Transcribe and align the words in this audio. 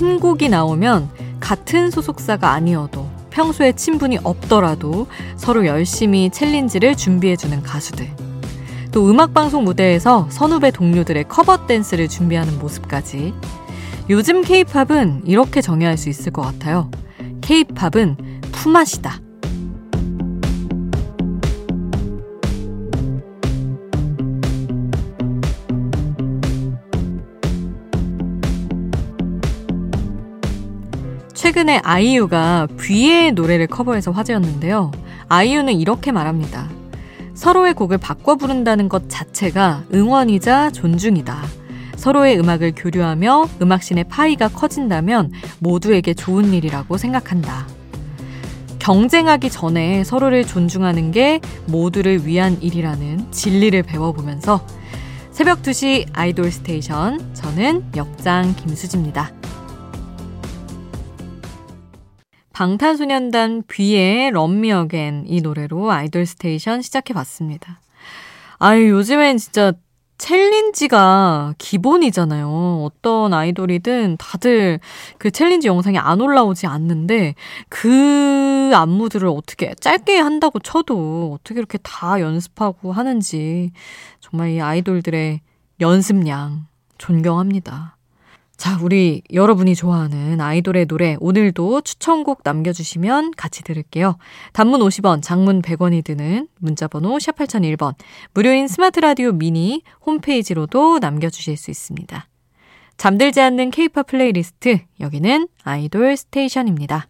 신곡이 0.00 0.48
나오면 0.48 1.10
같은 1.40 1.90
소속사가 1.90 2.52
아니어도 2.52 3.06
평소에 3.28 3.72
친분이 3.72 4.20
없더라도 4.24 5.06
서로 5.36 5.66
열심히 5.66 6.30
챌린지를 6.30 6.96
준비해주는 6.96 7.62
가수들. 7.62 8.08
또 8.92 9.10
음악방송 9.10 9.64
무대에서 9.64 10.26
선후배 10.30 10.70
동료들의 10.70 11.28
커버 11.28 11.66
댄스를 11.66 12.08
준비하는 12.08 12.58
모습까지. 12.58 13.34
요즘 14.08 14.40
케이팝은 14.40 15.24
이렇게 15.26 15.60
정의할 15.60 15.98
수 15.98 16.08
있을 16.08 16.32
것 16.32 16.40
같아요. 16.40 16.90
케이팝은 17.42 18.16
품앗이다. 18.52 19.20
최근에 31.50 31.80
아이유가 31.82 32.68
뷔의 32.78 33.32
노래를 33.32 33.66
커버해서 33.66 34.12
화제였는데요. 34.12 34.92
아이유는 35.28 35.80
이렇게 35.80 36.12
말합니다. 36.12 36.70
서로의 37.34 37.74
곡을 37.74 37.98
바꿔 37.98 38.36
부른다는 38.36 38.88
것 38.88 39.08
자체가 39.08 39.82
응원이자 39.92 40.70
존중이다. 40.70 41.42
서로의 41.96 42.38
음악을 42.38 42.74
교류하며 42.76 43.48
음악신의 43.62 44.04
파이가 44.04 44.46
커진다면 44.50 45.32
모두에게 45.58 46.14
좋은 46.14 46.54
일이라고 46.54 46.96
생각한다. 46.96 47.66
경쟁하기 48.78 49.50
전에 49.50 50.04
서로를 50.04 50.46
존중하는 50.46 51.10
게 51.10 51.40
모두를 51.66 52.28
위한 52.28 52.62
일이라는 52.62 53.32
진리를 53.32 53.82
배워보면서 53.82 54.64
새벽 55.32 55.62
2시 55.62 56.06
아이돌 56.12 56.52
스테이션 56.52 57.34
저는 57.34 57.90
역장 57.96 58.54
김수지입니다. 58.54 59.39
방탄소년단 62.60 63.62
뷔의 63.68 64.32
Love 64.32 64.57
Me 64.57 64.70
Again 64.70 65.24
이 65.26 65.40
노래로 65.40 65.90
아이돌 65.90 66.26
스테이션 66.26 66.82
시작해봤습니다. 66.82 67.80
아유, 68.58 68.90
요즘엔 68.90 69.38
진짜 69.38 69.72
챌린지가 70.18 71.54
기본이잖아요. 71.56 72.84
어떤 72.84 73.32
아이돌이든 73.32 74.18
다들 74.18 74.78
그 75.16 75.30
챌린지 75.30 75.68
영상이 75.68 75.96
안 75.96 76.20
올라오지 76.20 76.66
않는데 76.66 77.34
그 77.70 78.70
안무들을 78.74 79.26
어떻게 79.26 79.74
짧게 79.76 80.18
한다고 80.18 80.58
쳐도 80.58 81.38
어떻게 81.40 81.60
이렇게 81.60 81.78
다 81.78 82.20
연습하고 82.20 82.92
하는지 82.92 83.72
정말 84.20 84.50
이 84.50 84.60
아이돌들의 84.60 85.40
연습량 85.80 86.66
존경합니다. 86.98 87.96
자, 88.60 88.78
우리 88.82 89.22
여러분이 89.32 89.74
좋아하는 89.74 90.38
아이돌의 90.38 90.84
노래 90.84 91.16
오늘도 91.18 91.80
추천곡 91.80 92.42
남겨주시면 92.44 93.30
같이 93.30 93.64
들을게요. 93.64 94.18
단문 94.52 94.80
50원, 94.80 95.22
장문 95.22 95.62
100원이 95.62 96.04
드는 96.04 96.46
문자번호 96.58 97.18
샵 97.18 97.36
8001번, 97.36 97.94
무료인 98.34 98.68
스마트 98.68 99.00
라디오 99.00 99.32
미니 99.32 99.82
홈페이지로도 100.04 100.98
남겨주실 100.98 101.56
수 101.56 101.70
있습니다. 101.70 102.28
잠들지 102.98 103.40
않는 103.40 103.70
케이팝 103.70 104.08
플레이리스트, 104.08 104.80
여기는 105.00 105.48
아이돌 105.62 106.18
스테이션입니다. 106.18 107.08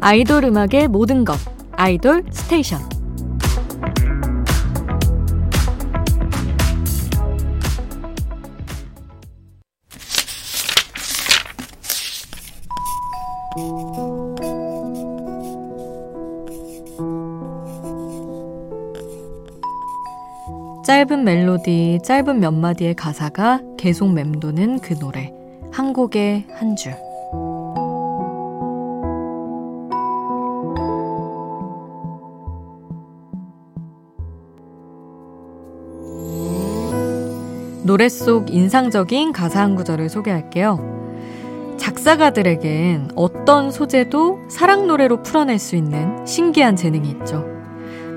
아이돌 0.00 0.44
음악의 0.44 0.88
모든 0.88 1.26
것, 1.26 1.36
아이돌 1.72 2.24
스테이션. 2.32 2.89
짧은 20.82 21.24
멜로디, 21.24 21.98
짧은 22.02 22.40
몇 22.40 22.52
마디의 22.52 22.94
가사가 22.94 23.60
계속 23.76 24.12
맴도는 24.14 24.80
그 24.80 24.98
노래. 24.98 25.30
한 25.70 25.92
곡에 25.92 26.46
한 26.54 26.74
줄. 26.74 26.94
노래 37.84 38.08
속 38.08 38.54
인상적인 38.54 39.32
가사 39.32 39.60
한 39.60 39.74
구절을 39.74 40.08
소개할게요. 40.08 41.76
작사가들에겐 41.76 43.10
어떤 43.16 43.70
소재도 43.70 44.48
사랑 44.48 44.86
노래로 44.86 45.22
풀어낼 45.22 45.58
수 45.58 45.76
있는 45.76 46.24
신기한 46.24 46.76
재능이 46.76 47.10
있죠. 47.10 47.59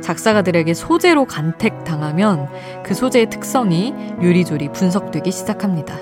작사가들에게 0.04 0.74
소재로 0.74 1.26
간택당하면 1.26 2.50
그 2.84 2.94
소재의 2.94 3.30
특성이 3.30 3.94
요리조리 4.22 4.70
분석되기 4.74 5.32
시작합니다. 5.32 5.96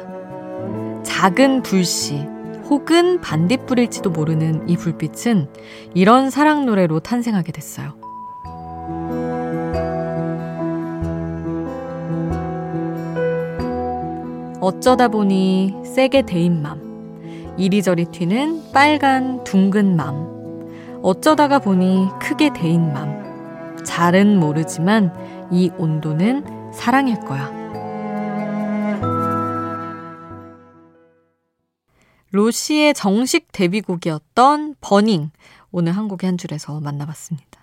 작은 1.03 1.62
불씨 1.62 2.28
혹은 2.69 3.22
반딧불일지도 3.22 4.09
모르는 4.09 4.67
이 4.67 4.75
불빛은 4.75 5.47
이런 5.94 6.29
사랑 6.29 6.66
노래로 6.66 7.01
탄생하게 7.01 7.51
됐어요. 7.51 7.94
어쩌다 14.62 15.07
보니 15.09 15.75
세게 15.83 16.23
데인 16.23 16.62
맘. 16.62 16.91
이리저리 17.57 18.06
튀는 18.06 18.72
빨간 18.73 19.44
둥근 19.44 19.95
맘. 19.95 21.00
어쩌다가 21.03 21.59
보니 21.59 22.07
크게 22.19 22.51
데인 22.53 22.94
맘. 22.94 23.21
잘은 23.84 24.40
모르지만 24.40 25.14
이 25.52 25.72
온도는 25.78 26.72
사랑일 26.74 27.19
거야. 27.19 27.52
로시의 32.31 32.94
정식 32.94 33.52
데뷔곡이었던 33.52 34.75
버닝. 34.81 35.31
오늘 35.72 35.94
한 35.94 36.08
곡의 36.08 36.28
한 36.28 36.38
줄에서 36.38 36.80
만나봤습니다. 36.80 37.62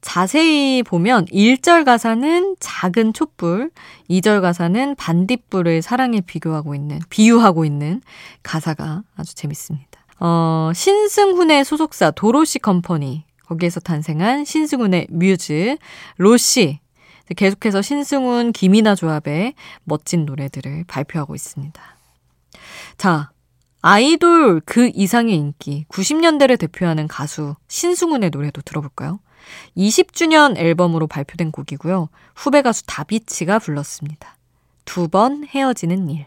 자세히 0.00 0.82
보면 0.84 1.26
1절 1.26 1.84
가사는 1.84 2.56
작은 2.60 3.12
촛불, 3.12 3.70
2절 4.08 4.40
가사는 4.40 4.94
반딧불을 4.94 5.82
사랑에 5.82 6.20
비교하고 6.20 6.74
있는, 6.74 7.00
비유하고 7.10 7.64
있는 7.64 8.00
가사가 8.42 9.02
아주 9.16 9.34
재밌습니다. 9.34 10.00
어, 10.20 10.70
신승훈의 10.74 11.64
소속사 11.64 12.10
도로시 12.12 12.58
컴퍼니 12.60 13.25
거기에서 13.46 13.80
탄생한 13.80 14.44
신승훈의 14.44 15.08
뮤즈, 15.10 15.76
로시. 16.18 16.80
계속해서 17.36 17.82
신승훈, 17.82 18.52
김이나 18.52 18.94
조합의 18.94 19.54
멋진 19.82 20.26
노래들을 20.26 20.84
발표하고 20.86 21.34
있습니다. 21.34 21.82
자, 22.98 23.30
아이돌 23.82 24.60
그 24.64 24.90
이상의 24.94 25.34
인기, 25.34 25.84
90년대를 25.88 26.58
대표하는 26.58 27.08
가수 27.08 27.56
신승훈의 27.68 28.30
노래도 28.30 28.62
들어볼까요? 28.62 29.20
20주년 29.76 30.56
앨범으로 30.56 31.06
발표된 31.06 31.52
곡이고요. 31.52 32.08
후배 32.34 32.62
가수 32.62 32.84
다비치가 32.86 33.58
불렀습니다. 33.58 34.36
두 34.84 35.08
번 35.08 35.44
헤어지는 35.44 36.08
일. 36.08 36.26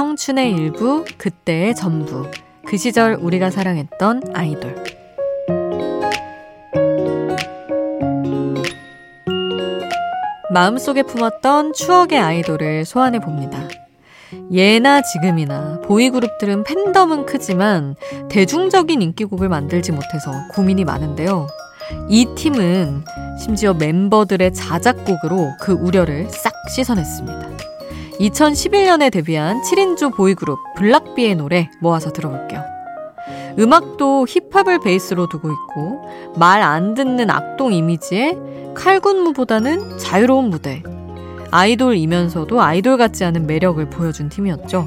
청춘의 0.00 0.52
일부, 0.52 1.04
그때의 1.18 1.74
전부. 1.74 2.26
그 2.66 2.78
시절 2.78 3.18
우리가 3.20 3.50
사랑했던 3.50 4.32
아이돌. 4.32 4.82
마음속에 10.54 11.02
품었던 11.02 11.74
추억의 11.74 12.18
아이돌을 12.18 12.86
소환해 12.86 13.18
봅니다. 13.18 13.68
예나 14.50 15.02
지금이나 15.02 15.82
보이그룹들은 15.84 16.64
팬덤은 16.64 17.26
크지만 17.26 17.94
대중적인 18.30 19.02
인기곡을 19.02 19.50
만들지 19.50 19.92
못해서 19.92 20.32
고민이 20.54 20.86
많은데요. 20.86 21.46
이 22.08 22.26
팀은 22.36 23.04
심지어 23.38 23.74
멤버들의 23.74 24.54
자작곡으로 24.54 25.56
그 25.60 25.72
우려를 25.72 26.30
싹 26.30 26.54
씻어냈습니다. 26.70 27.49
2011년에 28.20 29.10
데뷔한 29.10 29.62
7인조 29.62 30.14
보이그룹 30.14 30.58
블락비의 30.76 31.36
노래 31.36 31.70
모아서 31.80 32.12
들어볼게요. 32.12 32.62
음악도 33.58 34.26
힙합을 34.26 34.80
베이스로 34.80 35.28
두고 35.28 35.50
있고 35.50 36.34
말 36.36 36.62
안 36.62 36.94
듣는 36.94 37.30
악동 37.30 37.72
이미지에 37.72 38.36
칼군무보다는 38.74 39.98
자유로운 39.98 40.50
무대. 40.50 40.82
아이돌이면서도 41.50 42.60
아이돌 42.60 42.96
같지 42.96 43.24
않은 43.24 43.46
매력을 43.46 43.84
보여준 43.90 44.28
팀이었죠. 44.28 44.86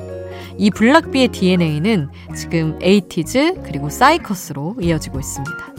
이 0.58 0.70
블락비의 0.70 1.30
DNA는 1.30 2.10
지금 2.36 2.78
에이티즈 2.82 3.64
그리고 3.66 3.90
사이커스로 3.90 4.76
이어지고 4.80 5.20
있습니다. 5.20 5.74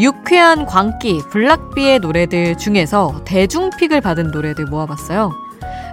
유쾌한 0.00 0.64
광기, 0.64 1.20
블락비의 1.30 1.98
노래들 1.98 2.56
중에서 2.56 3.22
대중픽을 3.26 4.00
받은 4.00 4.30
노래들 4.30 4.64
모아봤어요. 4.66 5.43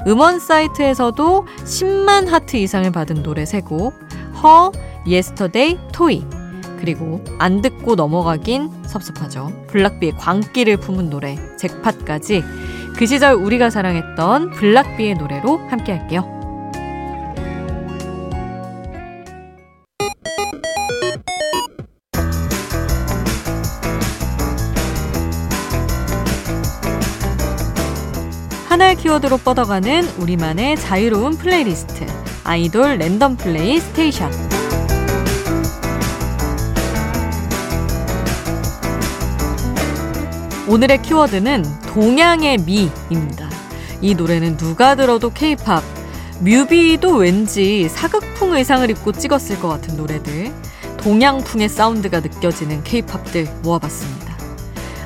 음원 0.08 0.40
사이트에서도 0.40 1.46
10만 1.64 2.28
하트 2.28 2.58
이상을 2.58 2.90
받은 2.92 3.24
노래 3.24 3.44
3곡, 3.44 3.94
HER, 4.42 4.72
YESTERDAY, 5.08 5.78
TOY, 5.92 6.26
그리고 6.80 7.24
안 7.38 7.62
듣고 7.62 7.96
넘어가긴 7.96 8.72
섭섭하죠. 8.86 9.52
블락비의 9.68 10.14
광기를 10.18 10.78
품은 10.78 11.10
노래, 11.10 11.38
잭팟까지 11.58 12.44
그 12.98 13.06
시절 13.06 13.36
우리가 13.36 13.70
사랑했던 13.70 14.52
블락비의 14.52 15.16
노래로 15.16 15.60
함께 15.70 15.94
할게요. 15.94 16.41
하나의 28.82 28.96
키워드로 28.96 29.38
뻗어가는 29.38 30.08
우리만의 30.18 30.76
자유로운 30.76 31.38
플레이리스트. 31.38 32.04
아이돌 32.44 32.98
랜덤 32.98 33.38
플레이 33.38 33.80
스테이션. 33.80 34.32
오늘의 40.68 41.04
키워드는 41.04 41.64
동양의 41.94 42.58
미입니다. 42.58 43.50
이 44.02 44.16
노래는 44.16 44.58
누가 44.58 44.96
들어도 44.96 45.30
케이팝, 45.30 45.84
뮤비도 46.40 47.18
왠지 47.18 47.88
사극풍 47.88 48.56
의상을 48.56 48.90
입고 48.90 49.12
찍었을 49.12 49.60
것 49.60 49.68
같은 49.68 49.96
노래들, 49.96 50.52
동양풍의 50.98 51.70
사운드가 51.70 52.22
느껴지는 52.22 52.84
케이팝들 52.84 53.48
모아봤습니다. 53.62 54.36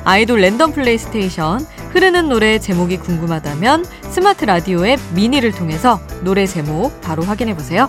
아이돌 0.04 0.40
랜덤 0.40 0.72
플레이 0.72 1.07
스테이션, 1.07 1.66
흐르는 1.96 2.28
노래 2.28 2.58
제목이 2.58 2.98
궁금하다면 2.98 3.86
스마트 4.10 4.44
라디오 4.44 4.86
앱 4.86 5.00
미니를 5.14 5.50
통해서 5.50 5.98
노래 6.22 6.44
제목 6.44 7.00
바로 7.00 7.22
확인해 7.22 7.54
보세요. 7.54 7.88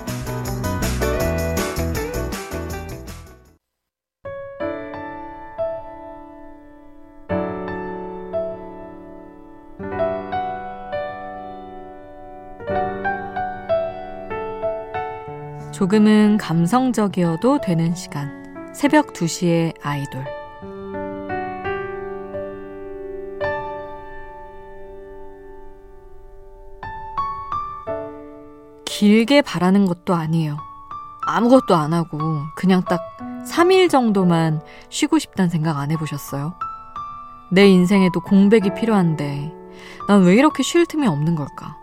조금은 15.74 16.38
감성적이어도 16.38 17.60
되는 17.60 17.94
시간. 17.94 18.72
새벽 18.74 19.12
2시의 19.12 19.74
아이돌. 19.82 20.37
길게 28.98 29.44
바라는 29.44 29.86
것도 29.86 30.16
아니에요. 30.16 30.58
아무것도 31.22 31.76
안 31.76 31.94
하고 31.94 32.18
그냥 32.56 32.82
딱 32.84 33.00
3일 33.48 33.92
정도만 33.92 34.64
쉬고 34.90 35.20
싶다는 35.20 35.52
생각 35.52 35.78
안 35.78 35.92
해보셨어요? 35.92 36.56
내 37.52 37.68
인생에도 37.68 38.22
공백이 38.22 38.74
필요한데 38.74 39.54
난 40.08 40.24
왜 40.24 40.34
이렇게 40.34 40.64
쉴 40.64 40.88
틈이 40.88 41.06
없는 41.06 41.36
걸까? 41.36 41.78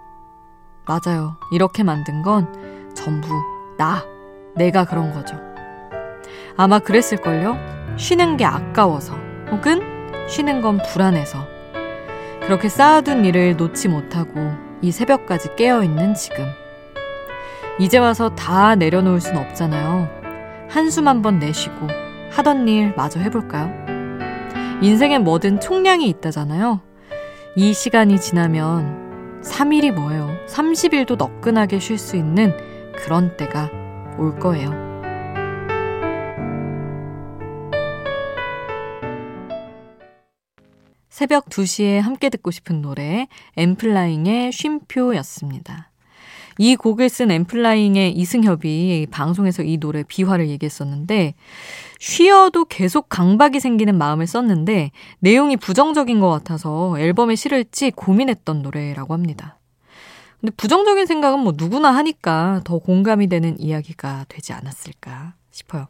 맞아요. 0.89 1.37
이렇게 1.53 1.85
만든 1.85 2.23
건 2.23 2.93
전부 2.97 3.29
나, 3.79 4.05
내가 4.57 4.85
그런 4.85 5.13
거죠. 5.13 5.37
아마 6.57 6.81
그랬을걸요? 6.81 7.97
쉬는 7.97 8.37
게 8.39 8.45
아까워서, 8.45 9.15
혹은 9.53 9.81
쉬는 10.29 10.63
건 10.63 10.81
불안해서. 10.83 11.47
그렇게 12.43 12.69
쌓아둔 12.69 13.25
일을 13.25 13.57
놓지 13.57 13.87
못하고 13.87 14.53
이 14.83 14.91
새벽까지 14.91 15.55
깨어있는 15.55 16.15
지금. 16.15 16.64
이제 17.81 17.99
와서 17.99 18.29
다 18.31 18.77
내려놓을 18.77 19.21
순 19.21 19.37
없잖아요. 19.37 20.09
한숨 20.69 21.09
한번 21.09 21.41
내쉬고 21.41 21.89
하던 22.31 22.69
일 22.69 22.95
마저 22.97 23.19
해볼까요? 23.19 23.69
인생엔 24.81 25.25
뭐든 25.25 25.61
총량이 25.61 26.09
있다잖아요. 26.09 26.81
이 27.57 27.75
시간이 27.75 28.21
지나면 28.21 29.43
3일이 29.43 29.93
뭐예요? 29.93 30.29
30일도 30.47 31.17
너끈하게 31.17 31.81
쉴 31.81 31.99
수 31.99 32.17
있는 32.17 32.57
그런 32.97 33.37
때가 33.37 33.71
올 34.19 34.39
거예요. 34.39 34.85
새벽 41.09 41.47
2시에 41.47 42.01
함께 42.01 42.29
듣고 42.29 42.51
싶은 42.51 42.83
노래 42.83 43.29
엠플라잉의 43.57 44.53
쉼표였습니다. 44.53 45.91
이 46.59 46.77
곡을 46.77 47.09
쓴 47.09 47.31
엠플라잉의 47.31 48.13
이승협이 48.13 49.09
방송에서 49.11 49.63
이 49.63 49.79
노래 49.79 50.03
비화를 50.03 50.49
얘기했었는데 50.49 51.35
쉬어도 51.99 52.65
계속 52.65 53.09
강박이 53.09 53.61
생기는 53.61 53.97
마음을 53.97 54.27
썼는데 54.27 54.91
내용이 55.21 55.57
부정적인 55.57 56.21
것 56.21 56.31
같아서 56.31 56.99
앨범에 56.99 57.35
실을지 57.35 57.91
고민했던 57.91 58.63
노래라고 58.63 59.15
합니다. 59.15 59.59
근데 60.41 60.55
부정적인 60.57 61.07
생각은 61.07 61.41
뭐 61.41 61.55
누구나 61.57 61.91
하니까 61.97 62.61
더 62.65 62.79
공감이 62.79 63.29
되는 63.29 63.59
이야기가 63.59 64.27
되지 64.29 64.53
않았을까 64.53 65.35
싶어요. 65.51 65.87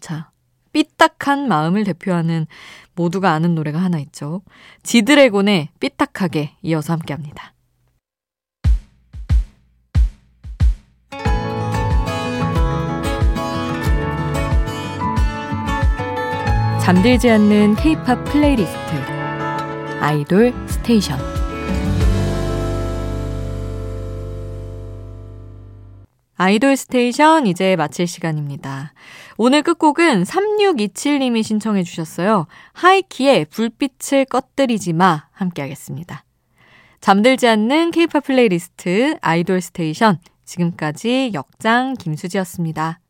자, 0.00 0.30
삐딱한 0.72 1.48
마음을 1.48 1.84
대표하는 1.84 2.46
모두가 2.94 3.32
아는 3.32 3.54
노래가 3.54 3.78
하나 3.78 3.98
있죠. 3.98 4.42
지드래곤의 4.82 5.68
삐딱하게 5.80 6.52
이어서 6.62 6.92
함께 6.92 7.12
합니다. 7.12 7.52
잠들지 16.86 17.28
않는 17.30 17.74
케이팝 17.74 18.26
플레이리스트 18.26 18.76
아이돌 19.98 20.54
스테이션 20.68 21.18
아이돌 26.36 26.76
스테이션 26.76 27.48
이제 27.48 27.74
마칠 27.74 28.06
시간입니다. 28.06 28.92
오늘 29.36 29.62
끝곡은 29.62 30.22
3627님이 30.22 31.42
신청해 31.42 31.82
주셨어요. 31.82 32.46
하이키의 32.74 33.46
불빛을 33.46 34.26
꺼뜨리지 34.26 34.92
마 34.92 35.26
함께 35.32 35.62
하겠습니다. 35.62 36.24
잠들지 37.00 37.48
않는 37.48 37.90
케이팝 37.90 38.22
플레이리스트 38.22 39.18
아이돌 39.22 39.60
스테이션 39.60 40.20
지금까지 40.44 41.32
역장 41.34 41.94
김수지였습니다. 41.94 43.00